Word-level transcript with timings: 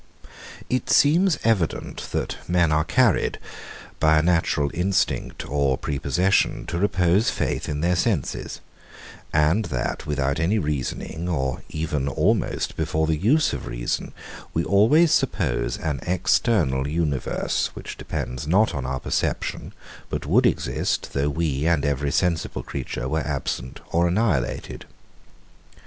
118. 0.71 0.75
It 0.79 0.89
seems 0.89 1.37
evident, 1.43 2.07
that 2.11 2.37
men 2.47 2.71
are 2.71 2.83
carried, 2.83 3.37
by 3.99 4.17
a 4.17 4.23
natural 4.23 4.71
instinct 4.73 5.47
or 5.47 5.77
prepossession, 5.77 6.65
to 6.65 6.79
repose 6.79 7.29
faith 7.29 7.69
in 7.69 7.81
their 7.81 7.95
senses; 7.95 8.61
and 9.31 9.65
that, 9.65 10.07
without 10.07 10.39
any 10.39 10.57
reasoning, 10.57 11.29
or 11.29 11.61
even 11.69 12.07
almost 12.07 12.75
before 12.75 13.05
the 13.05 13.15
use 13.15 13.53
of 13.53 13.67
reason, 13.67 14.11
we 14.55 14.63
always 14.63 15.11
suppose 15.11 15.77
an 15.77 15.99
external 16.07 16.87
universe, 16.87 17.69
which 17.75 17.95
depends 17.95 18.47
not 18.47 18.73
on 18.73 18.87
our 18.87 18.99
perception, 18.99 19.71
but 20.09 20.25
would 20.25 20.47
exist, 20.47 21.13
though 21.13 21.29
we 21.29 21.67
and 21.67 21.85
every 21.85 22.09
sensible 22.09 22.63
creature 22.63 23.07
were 23.07 23.21
absent 23.21 23.79
or 23.91 24.07
annihilated. 24.07 24.85